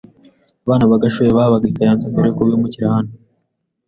Abana 0.65 0.89
ba 0.89 1.01
Gashuhe 1.03 1.31
babaga 1.37 1.65
i 1.67 1.75
Kayonza 1.75 2.11
mbere 2.11 2.25
yuko 2.27 2.41
bimukira 2.47 2.93
hano 2.95 3.11